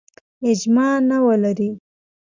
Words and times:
اجماع 0.51 0.93
نه 1.09 1.17
ولري. 1.27 1.69